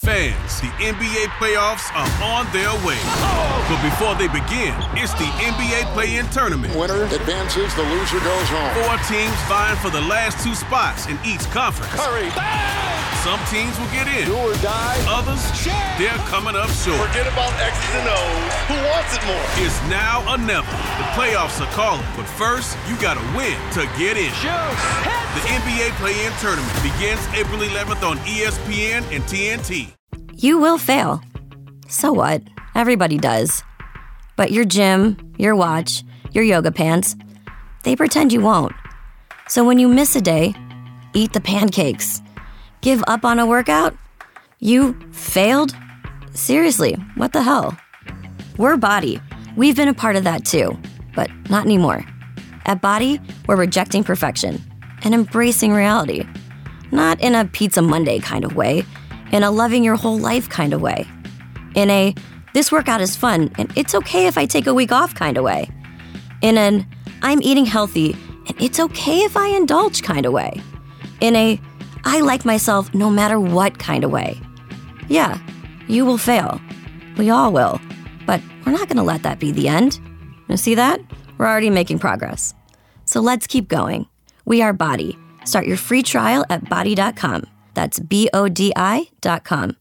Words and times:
Fans, 0.00 0.62
the 0.62 0.72
NBA 0.80 1.28
playoffs 1.36 1.92
are 1.92 2.08
on 2.24 2.48
their 2.56 2.72
way. 2.88 2.96
But 3.68 3.84
before 3.84 4.16
they 4.16 4.32
begin, 4.32 4.72
it's 4.96 5.12
the 5.20 5.28
NBA 5.44 5.92
Play-In 5.92 6.24
Tournament. 6.30 6.74
Winner 6.74 7.04
advances, 7.04 7.74
the 7.76 7.82
loser 7.82 8.16
goes 8.24 8.48
home. 8.48 8.72
Four 8.80 8.96
teams 9.04 9.36
vying 9.44 9.76
for 9.84 9.90
the 9.90 10.00
last 10.08 10.42
two 10.42 10.54
spots 10.54 11.06
in 11.06 11.18
each 11.22 11.44
conference. 11.52 11.92
Curry, 11.92 12.32
bang! 12.32 12.80
Some 13.20 13.36
teams 13.52 13.76
will 13.76 13.92
get 13.92 14.08
in. 14.08 14.24
Do 14.24 14.40
or 14.40 14.56
die. 14.64 14.96
Others, 15.04 15.44
they're 16.00 16.16
coming 16.32 16.56
up 16.56 16.72
short. 16.72 16.96
Forget 17.12 17.28
about 17.28 17.52
X's 17.60 17.92
and 18.00 18.08
O's. 18.08 18.72
Who 18.72 18.80
wants 19.00 19.16
it 19.16 19.24
more? 19.26 19.64
It's 19.64 19.80
now 19.88 20.20
or 20.30 20.38
never. 20.38 20.70
The 20.70 21.08
playoffs 21.16 21.60
are 21.60 21.72
calling. 21.72 22.04
But 22.16 22.26
first, 22.26 22.76
you 22.88 22.96
gotta 23.00 23.20
win 23.36 23.56
to 23.72 23.82
get 23.98 24.16
in. 24.16 24.30
The 25.34 25.44
NBA 25.48 25.92
Play-In 25.96 26.32
Tournament 26.40 26.74
begins 26.82 27.20
April 27.34 27.60
11th 27.60 28.02
on 28.08 28.18
ESPN 28.18 29.02
and 29.14 29.24
TNT. 29.24 29.92
You 30.34 30.58
will 30.58 30.78
fail. 30.78 31.22
So 31.88 32.12
what? 32.12 32.42
Everybody 32.74 33.18
does. 33.18 33.62
But 34.36 34.52
your 34.52 34.64
gym, 34.64 35.16
your 35.38 35.56
watch, 35.56 36.04
your 36.32 36.44
yoga 36.44 36.70
pants, 36.70 37.16
they 37.84 37.96
pretend 37.96 38.32
you 38.32 38.40
won't. 38.40 38.74
So 39.48 39.64
when 39.64 39.78
you 39.78 39.88
miss 39.88 40.14
a 40.16 40.20
day, 40.20 40.54
eat 41.14 41.32
the 41.32 41.40
pancakes. 41.40 42.22
Give 42.80 43.02
up 43.06 43.24
on 43.24 43.38
a 43.38 43.46
workout? 43.46 43.96
You 44.60 44.98
failed? 45.12 45.74
Seriously, 46.32 46.94
what 47.16 47.32
the 47.32 47.42
hell? 47.42 47.76
We're 48.60 48.76
BODi. 48.76 49.22
We've 49.56 49.74
been 49.74 49.88
a 49.88 49.94
part 49.94 50.16
of 50.16 50.24
that 50.24 50.44
too, 50.44 50.78
but 51.14 51.30
not 51.48 51.64
anymore. 51.64 52.04
At 52.66 52.82
BODi, 52.82 53.18
we're 53.46 53.56
rejecting 53.56 54.04
perfection 54.04 54.62
and 55.02 55.14
embracing 55.14 55.72
reality. 55.72 56.26
Not 56.92 57.18
in 57.22 57.34
a 57.34 57.46
Pizza 57.46 57.80
Monday 57.80 58.18
kind 58.18 58.44
of 58.44 58.56
way, 58.56 58.84
in 59.32 59.44
a 59.44 59.50
loving 59.50 59.82
your 59.82 59.96
whole 59.96 60.18
life 60.18 60.50
kind 60.50 60.74
of 60.74 60.82
way. 60.82 61.06
In 61.74 61.88
a 61.88 62.14
this 62.52 62.70
workout 62.70 63.00
is 63.00 63.16
fun 63.16 63.50
and 63.56 63.72
it's 63.78 63.94
okay 63.94 64.26
if 64.26 64.36
I 64.36 64.44
take 64.44 64.66
a 64.66 64.74
week 64.74 64.92
off 64.92 65.14
kind 65.14 65.38
of 65.38 65.44
way. 65.44 65.70
In 66.42 66.58
an 66.58 66.86
I'm 67.22 67.40
eating 67.40 67.64
healthy 67.64 68.12
and 68.46 68.60
it's 68.60 68.78
okay 68.78 69.20
if 69.20 69.38
I 69.38 69.46
indulge 69.56 70.02
kind 70.02 70.26
of 70.26 70.34
way. 70.34 70.60
In 71.22 71.34
a 71.34 71.58
I 72.04 72.20
like 72.20 72.44
myself 72.44 72.92
no 72.92 73.08
matter 73.08 73.40
what 73.40 73.78
kind 73.78 74.04
of 74.04 74.10
way. 74.10 74.38
Yeah, 75.08 75.38
you 75.88 76.04
will 76.04 76.18
fail. 76.18 76.60
We 77.16 77.30
all 77.30 77.54
will. 77.54 77.80
But 78.30 78.40
we're 78.64 78.70
not 78.70 78.86
going 78.86 78.98
to 78.98 79.02
let 79.02 79.24
that 79.24 79.40
be 79.40 79.50
the 79.50 79.66
end. 79.66 79.98
You 80.48 80.56
see 80.56 80.76
that? 80.76 81.00
We're 81.36 81.48
already 81.48 81.68
making 81.68 81.98
progress. 81.98 82.54
So 83.04 83.20
let's 83.20 83.48
keep 83.48 83.66
going. 83.66 84.06
We 84.44 84.62
are 84.62 84.72
BODi. 84.72 85.18
Start 85.44 85.66
your 85.66 85.76
free 85.76 86.04
trial 86.04 86.44
at 86.48 86.64
bodi.com. 86.66 87.46
That's 87.74 87.98
B 87.98 88.30
O 88.32 88.48
D 88.48 88.72
I.com. 88.76 89.76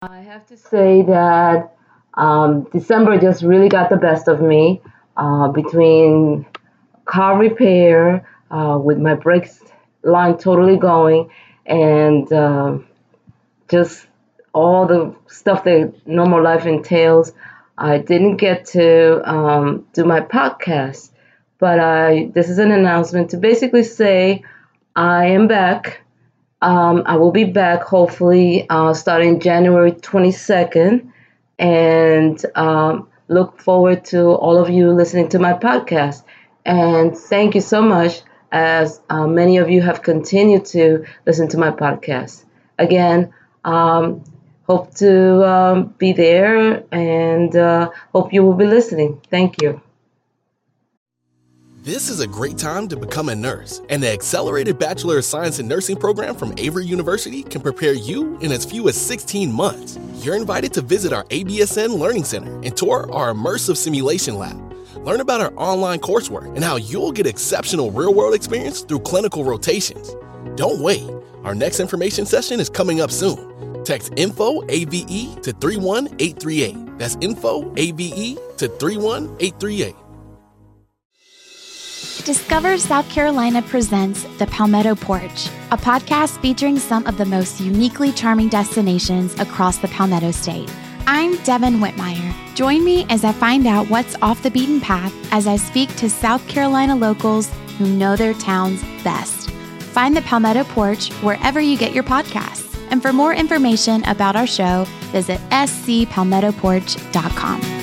I 0.00 0.20
have 0.20 0.46
to 0.46 0.56
say 0.56 1.02
that 1.02 1.76
um, 2.14 2.66
December 2.72 3.18
just 3.18 3.42
really 3.42 3.68
got 3.68 3.90
the 3.90 3.98
best 3.98 4.26
of 4.26 4.40
me 4.40 4.80
uh, 5.18 5.48
between 5.48 6.46
car 7.04 7.38
repair, 7.38 8.26
uh, 8.50 8.78
with 8.82 8.96
my 8.96 9.12
brakes 9.12 9.60
line 10.02 10.38
totally 10.38 10.78
going, 10.78 11.28
and 11.66 12.32
uh, 12.32 12.78
just 13.68 14.06
all 14.52 14.86
the 14.86 15.14
stuff 15.28 15.64
that 15.64 16.06
normal 16.06 16.42
life 16.42 16.66
entails. 16.66 17.32
I 17.78 17.98
didn't 17.98 18.36
get 18.36 18.66
to 18.66 19.28
um, 19.30 19.86
do 19.92 20.04
my 20.04 20.20
podcast, 20.20 21.10
but 21.58 21.80
I 21.80 22.30
this 22.34 22.48
is 22.48 22.58
an 22.58 22.70
announcement 22.70 23.30
to 23.30 23.36
basically 23.36 23.84
say 23.84 24.42
I 24.94 25.26
am 25.26 25.48
back. 25.48 26.02
Um, 26.62 27.04
I 27.06 27.16
will 27.16 27.32
be 27.32 27.44
back 27.44 27.82
hopefully 27.82 28.66
uh, 28.68 28.92
starting 28.92 29.40
January 29.40 29.92
22nd 29.92 31.10
and 31.58 32.44
um, 32.54 33.08
look 33.28 33.60
forward 33.60 34.04
to 34.06 34.26
all 34.26 34.58
of 34.58 34.68
you 34.68 34.90
listening 34.92 35.28
to 35.30 35.38
my 35.38 35.54
podcast. 35.54 36.22
And 36.66 37.16
thank 37.16 37.54
you 37.54 37.60
so 37.60 37.80
much, 37.80 38.22
as 38.52 39.00
uh, 39.08 39.26
many 39.26 39.58
of 39.58 39.70
you 39.70 39.80
have 39.82 40.02
continued 40.02 40.66
to 40.66 41.06
listen 41.26 41.48
to 41.48 41.58
my 41.58 41.70
podcast. 41.70 42.44
Again, 42.78 43.32
um, 43.64 44.24
hope 44.70 44.94
to 44.94 45.44
um, 45.44 45.92
be 45.98 46.12
there 46.12 46.84
and 46.92 47.56
uh, 47.56 47.90
hope 48.12 48.32
you 48.32 48.40
will 48.44 48.54
be 48.54 48.66
listening. 48.66 49.20
Thank 49.28 49.60
you. 49.60 49.80
This 51.82 52.08
is 52.08 52.20
a 52.20 52.26
great 52.26 52.56
time 52.56 52.86
to 52.88 52.96
become 52.96 53.30
a 53.30 53.34
nurse, 53.34 53.82
and 53.88 54.00
the 54.00 54.12
Accelerated 54.12 54.78
Bachelor 54.78 55.18
of 55.18 55.24
Science 55.24 55.58
in 55.58 55.66
Nursing 55.66 55.96
program 55.96 56.36
from 56.36 56.54
Avery 56.56 56.86
University 56.86 57.42
can 57.42 57.62
prepare 57.62 57.94
you 57.94 58.38
in 58.40 58.52
as 58.52 58.64
few 58.64 58.88
as 58.88 58.96
16 59.00 59.50
months. 59.50 59.98
You're 60.22 60.36
invited 60.36 60.72
to 60.74 60.82
visit 60.82 61.12
our 61.12 61.24
ABSN 61.24 61.98
Learning 61.98 62.22
Center 62.22 62.54
and 62.62 62.76
tour 62.76 63.10
our 63.12 63.32
immersive 63.32 63.76
simulation 63.76 64.36
lab. 64.36 64.56
Learn 65.04 65.20
about 65.20 65.40
our 65.40 65.52
online 65.56 65.98
coursework 65.98 66.54
and 66.54 66.62
how 66.62 66.76
you'll 66.76 67.12
get 67.12 67.26
exceptional 67.26 67.90
real 67.90 68.14
world 68.14 68.34
experience 68.34 68.82
through 68.82 69.00
clinical 69.00 69.42
rotations. 69.42 70.14
Don't 70.54 70.80
wait. 70.80 71.10
Our 71.42 71.54
next 71.56 71.80
information 71.80 72.24
session 72.26 72.60
is 72.60 72.68
coming 72.68 73.00
up 73.00 73.10
soon. 73.10 73.69
Text 73.84 74.12
info 74.16 74.62
AVE 74.68 75.40
to 75.42 75.52
31838. 75.52 76.98
That's 76.98 77.16
info 77.20 77.72
AVE 77.76 78.38
to 78.58 78.68
31838. 78.68 79.94
Discover 82.24 82.76
South 82.78 83.08
Carolina 83.08 83.62
presents 83.62 84.24
The 84.38 84.46
Palmetto 84.46 84.94
Porch, 84.94 85.48
a 85.70 85.76
podcast 85.76 86.40
featuring 86.42 86.78
some 86.78 87.06
of 87.06 87.16
the 87.16 87.24
most 87.24 87.60
uniquely 87.60 88.12
charming 88.12 88.48
destinations 88.48 89.38
across 89.40 89.78
the 89.78 89.88
Palmetto 89.88 90.30
State. 90.30 90.70
I'm 91.06 91.36
Devin 91.42 91.80
Whitmire. 91.80 92.34
Join 92.54 92.84
me 92.84 93.06
as 93.08 93.24
I 93.24 93.32
find 93.32 93.66
out 93.66 93.88
what's 93.88 94.16
off 94.20 94.42
the 94.42 94.50
beaten 94.50 94.80
path 94.80 95.14
as 95.32 95.46
I 95.46 95.56
speak 95.56 95.94
to 95.96 96.10
South 96.10 96.46
Carolina 96.46 96.94
locals 96.94 97.50
who 97.78 97.86
know 97.86 98.16
their 98.16 98.34
towns 98.34 98.82
best. 99.02 99.50
Find 99.50 100.14
The 100.14 100.22
Palmetto 100.22 100.64
Porch 100.64 101.10
wherever 101.22 101.58
you 101.58 101.76
get 101.76 101.94
your 101.94 102.04
podcasts. 102.04 102.69
And 102.90 103.02
for 103.02 103.12
more 103.12 103.34
information 103.34 104.04
about 104.04 104.36
our 104.36 104.46
show, 104.46 104.84
visit 105.12 105.40
scpalmettoporch.com. 105.50 107.79